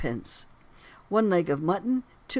[1.09, 2.29] one leg of mutton, 2½d.